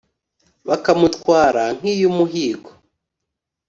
bakamutwara 0.67 1.63
nk’iyumuhigo 1.77 2.71